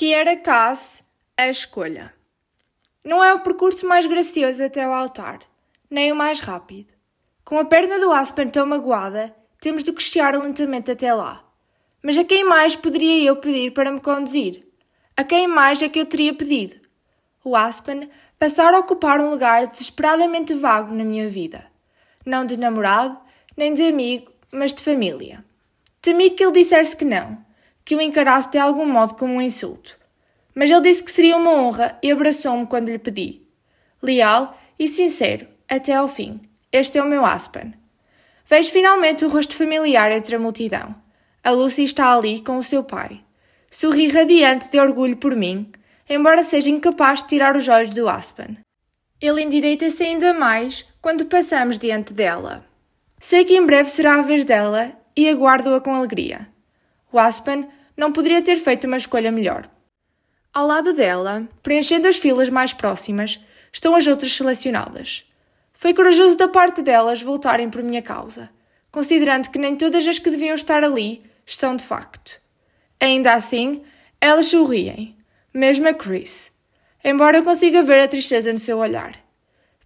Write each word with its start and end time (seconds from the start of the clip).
que 0.00 0.14
era 0.14 0.34
Cass 0.34 1.04
a 1.36 1.48
escolha. 1.48 2.14
Não 3.04 3.22
é 3.22 3.34
o 3.34 3.40
percurso 3.40 3.86
mais 3.86 4.06
gracioso 4.06 4.64
até 4.64 4.82
ao 4.82 4.94
altar, 4.94 5.40
nem 5.90 6.10
o 6.10 6.16
mais 6.16 6.40
rápido. 6.40 6.94
Com 7.44 7.58
a 7.58 7.66
perna 7.66 7.98
do 7.98 8.10
Aspen 8.10 8.48
tão 8.48 8.64
magoada, 8.64 9.36
temos 9.60 9.84
de 9.84 9.92
costear 9.92 10.34
lentamente 10.42 10.90
até 10.90 11.12
lá. 11.12 11.44
Mas 12.02 12.16
a 12.16 12.24
quem 12.24 12.44
mais 12.44 12.74
poderia 12.74 13.28
eu 13.28 13.36
pedir 13.36 13.74
para 13.74 13.92
me 13.92 14.00
conduzir? 14.00 14.66
A 15.14 15.22
quem 15.22 15.46
mais 15.46 15.82
é 15.82 15.88
que 15.90 16.00
eu 16.00 16.06
teria 16.06 16.32
pedido? 16.32 16.80
O 17.44 17.54
Aspen 17.54 18.08
passara 18.38 18.78
a 18.78 18.80
ocupar 18.80 19.20
um 19.20 19.28
lugar 19.28 19.66
desesperadamente 19.66 20.54
vago 20.54 20.94
na 20.94 21.04
minha 21.04 21.28
vida. 21.28 21.66
Não 22.24 22.46
de 22.46 22.56
namorado, 22.56 23.20
nem 23.54 23.74
de 23.74 23.82
amigo, 23.82 24.32
mas 24.50 24.72
de 24.72 24.82
família. 24.82 25.44
Temi 26.00 26.30
que 26.30 26.42
ele 26.42 26.52
dissesse 26.52 26.96
que 26.96 27.04
não, 27.04 27.44
que 27.84 27.96
o 27.96 28.00
encarasse 28.00 28.50
de 28.50 28.58
algum 28.58 28.86
modo 28.86 29.14
como 29.14 29.34
um 29.34 29.42
insulto. 29.42 29.98
Mas 30.54 30.70
ele 30.70 30.80
disse 30.80 31.02
que 31.02 31.10
seria 31.10 31.36
uma 31.36 31.52
honra 31.52 31.98
e 32.02 32.10
abraçou-me 32.10 32.66
quando 32.66 32.88
lhe 32.88 32.98
pedi. 32.98 33.42
Leal 34.02 34.58
e 34.78 34.88
sincero, 34.88 35.46
até 35.68 35.94
ao 35.94 36.08
fim. 36.08 36.40
Este 36.72 36.98
é 36.98 37.02
o 37.02 37.06
meu 37.06 37.24
Aspen. 37.24 37.74
Vejo 38.46 38.72
finalmente 38.72 39.24
o 39.24 39.28
rosto 39.28 39.54
familiar 39.54 40.10
entre 40.10 40.36
a 40.36 40.38
multidão. 40.38 40.94
A 41.42 41.50
Lucy 41.50 41.84
está 41.84 42.12
ali 42.12 42.40
com 42.40 42.58
o 42.58 42.62
seu 42.62 42.82
pai. 42.82 43.20
Sorri 43.70 44.08
radiante 44.08 44.68
de 44.68 44.78
orgulho 44.80 45.16
por 45.16 45.36
mim, 45.36 45.70
embora 46.08 46.42
seja 46.42 46.68
incapaz 46.68 47.22
de 47.22 47.28
tirar 47.28 47.56
os 47.56 47.68
olhos 47.68 47.90
do 47.90 48.08
Aspen. 48.08 48.58
Ele 49.20 49.42
endireita-se 49.42 50.02
ainda 50.02 50.34
mais 50.34 50.84
quando 51.00 51.26
passamos 51.26 51.78
diante 51.78 52.12
dela. 52.12 52.66
Sei 53.18 53.44
que 53.44 53.54
em 53.54 53.64
breve 53.64 53.88
será 53.88 54.16
a 54.16 54.22
vez 54.22 54.44
dela 54.44 54.92
e 55.16 55.28
aguardo-a 55.28 55.80
com 55.80 55.94
alegria. 55.94 56.48
O 57.12 57.18
Aspen 57.18 57.68
não 57.96 58.12
poderia 58.12 58.42
ter 58.42 58.56
feito 58.56 58.86
uma 58.86 58.96
escolha 58.96 59.32
melhor. 59.32 59.68
Ao 60.52 60.66
lado 60.66 60.92
dela, 60.92 61.48
preenchendo 61.62 62.08
as 62.08 62.16
filas 62.16 62.48
mais 62.48 62.72
próximas, 62.72 63.40
estão 63.72 63.94
as 63.94 64.06
outras 64.06 64.32
selecionadas. 64.32 65.24
Foi 65.72 65.94
corajoso 65.94 66.36
da 66.36 66.48
parte 66.48 66.82
delas 66.82 67.22
voltarem 67.22 67.70
por 67.70 67.82
minha 67.82 68.02
causa, 68.02 68.50
considerando 68.90 69.48
que 69.50 69.58
nem 69.58 69.76
todas 69.76 70.06
as 70.06 70.18
que 70.18 70.30
deviam 70.30 70.54
estar 70.54 70.82
ali 70.82 71.22
estão 71.46 71.76
de 71.76 71.84
facto. 71.84 72.40
Ainda 73.00 73.32
assim, 73.32 73.82
elas 74.20 74.48
sorriem, 74.48 75.16
mesmo 75.54 75.88
a 75.88 75.94
Chris, 75.94 76.52
embora 77.04 77.38
eu 77.38 77.42
consiga 77.42 77.82
ver 77.82 78.00
a 78.00 78.08
tristeza 78.08 78.52
no 78.52 78.58
seu 78.58 78.78
olhar. 78.78 79.18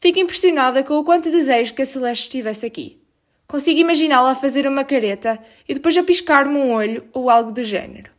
Fico 0.00 0.18
impressionada 0.18 0.82
com 0.82 0.94
o 0.94 1.04
quanto 1.04 1.30
desejo 1.30 1.74
que 1.74 1.82
a 1.82 1.86
Celeste 1.86 2.24
estivesse 2.24 2.66
aqui. 2.66 3.03
Consigo 3.46 3.80
imaginá-la 3.80 4.32
a 4.32 4.34
fazer 4.34 4.66
uma 4.66 4.84
careta 4.84 5.38
e 5.68 5.74
depois 5.74 5.96
a 5.96 6.02
piscar-me 6.02 6.56
um 6.56 6.72
olho 6.72 7.06
ou 7.12 7.30
algo 7.30 7.52
do 7.52 7.62
género 7.62 8.14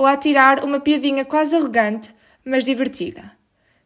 ou 0.00 0.06
a 0.06 0.16
tirar 0.16 0.64
uma 0.64 0.80
piadinha 0.80 1.26
quase 1.26 1.54
arrogante, 1.54 2.10
mas 2.42 2.64
divertida. 2.64 3.32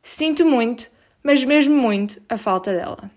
Sinto 0.00 0.46
muito, 0.46 0.88
mas 1.24 1.44
mesmo 1.44 1.74
muito, 1.74 2.22
a 2.28 2.38
falta 2.38 2.72
dela. 2.72 3.10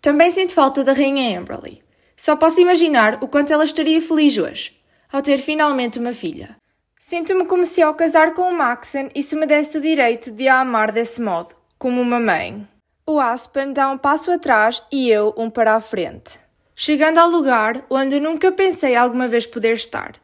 Também 0.00 0.28
sinto 0.32 0.52
falta 0.52 0.82
da 0.82 0.92
Rainha 0.92 1.38
Amberley. 1.38 1.80
Só 2.16 2.34
posso 2.34 2.60
imaginar 2.60 3.22
o 3.22 3.28
quanto 3.28 3.52
ela 3.52 3.64
estaria 3.64 4.00
feliz 4.00 4.36
hoje, 4.36 4.76
ao 5.12 5.22
ter 5.22 5.38
finalmente 5.38 6.00
uma 6.00 6.12
filha. 6.12 6.56
Sinto-me 6.98 7.44
como 7.44 7.64
se 7.64 7.80
ao 7.80 7.94
casar 7.94 8.34
com 8.34 8.42
o 8.42 8.56
Maxon 8.56 9.08
isso 9.14 9.36
me 9.36 9.46
desse 9.46 9.78
o 9.78 9.80
direito 9.80 10.32
de 10.32 10.48
a 10.48 10.60
amar 10.60 10.90
desse 10.90 11.20
modo, 11.20 11.54
como 11.78 12.00
uma 12.00 12.18
mãe. 12.18 12.66
O 13.06 13.20
Aspen 13.20 13.72
dá 13.72 13.88
um 13.92 13.98
passo 13.98 14.32
atrás 14.32 14.82
e 14.90 15.08
eu 15.08 15.32
um 15.36 15.48
para 15.48 15.76
a 15.76 15.80
frente, 15.80 16.36
chegando 16.78 17.16
ao 17.16 17.30
lugar 17.30 17.86
onde 17.88 18.20
nunca 18.20 18.52
pensei 18.52 18.94
alguma 18.94 19.26
vez 19.26 19.46
poder 19.46 19.72
estar. 19.72 20.14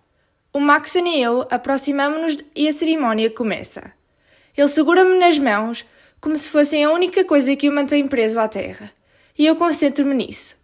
O 0.52 0.60
Maxon 0.60 1.06
e 1.06 1.22
eu 1.22 1.46
aproximamo-nos 1.50 2.36
e 2.54 2.68
a 2.68 2.72
cerimónia 2.74 3.30
começa. 3.30 3.90
Ele 4.54 4.68
segura-me 4.68 5.18
nas 5.18 5.38
mãos 5.38 5.86
como 6.20 6.38
se 6.38 6.50
fossem 6.50 6.84
a 6.84 6.90
única 6.90 7.24
coisa 7.24 7.56
que 7.56 7.70
o 7.70 7.72
mantém 7.72 8.06
preso 8.06 8.38
à 8.38 8.46
terra, 8.46 8.92
e 9.36 9.46
eu 9.46 9.56
concentro-me 9.56 10.14
nisso, 10.14 10.54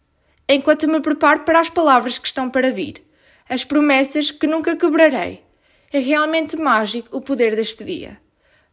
enquanto 0.47 0.87
me 0.87 1.01
preparo 1.01 1.41
para 1.41 1.59
as 1.59 1.71
palavras 1.71 2.19
que 2.19 2.27
estão 2.27 2.51
para 2.51 2.71
vir, 2.71 3.03
as 3.49 3.65
promessas 3.65 4.31
que 4.31 4.47
nunca 4.47 4.77
quebrarei. 4.77 5.43
É 5.91 5.99
realmente 5.99 6.55
mágico 6.55 7.17
o 7.17 7.23
poder 7.23 7.57
deste 7.57 7.83
dia. 7.83 8.21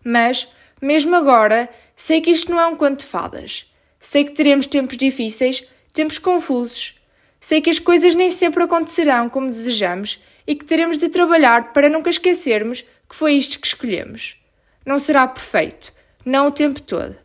Mas, 0.04 0.50
mesmo 0.82 1.16
agora, 1.16 1.70
sei 1.96 2.20
que 2.20 2.30
isto 2.30 2.52
não 2.52 2.60
é 2.60 2.68
um 2.68 2.76
conto 2.76 3.00
de 3.00 3.06
fadas. 3.06 3.74
Sei 4.02 4.26
que 4.26 4.34
teremos 4.34 4.68
tempos 4.68 4.98
difíceis, 4.98 5.66
tempos 5.94 6.20
confusos. 6.20 6.94
Sei 7.40 7.62
que 7.62 7.70
as 7.70 7.80
coisas 7.80 8.16
nem 8.16 8.30
sempre 8.30 8.64
acontecerão 8.64 9.30
como 9.30 9.50
desejamos 9.50 10.20
e 10.48 10.56
que 10.56 10.66
teremos 10.66 10.98
de 10.98 11.10
trabalhar 11.10 11.74
para 11.74 11.90
nunca 11.90 12.10
esquecermos 12.10 12.86
que 13.10 13.16
foi 13.16 13.34
isto 13.34 13.60
que 13.60 13.68
escolhemos. 13.68 14.38
Não 14.86 15.00
será 15.00 15.28
perfeito, 15.28 15.94
não 16.26 16.48
o 16.48 16.52
tempo 16.52 16.82
todo. 16.82 17.16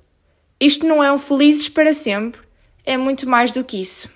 Isto 0.59 0.87
não 0.87 1.03
é 1.03 1.10
um 1.12 1.19
felizes 1.19 1.69
para 1.69 1.93
sempre, 1.93 2.41
é 2.84 2.97
muito 2.97 3.28
mais 3.28 3.53
do 3.53 3.65
que 3.65 3.81
isso. 3.81 4.10